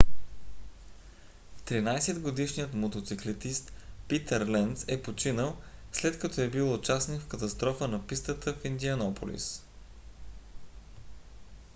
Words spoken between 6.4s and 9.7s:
е бил участник в катастрофа на пистата в индианаполис